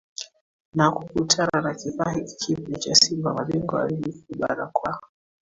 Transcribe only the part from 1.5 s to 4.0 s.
na kifaa hiki kipya cha Simba Mabingwa wa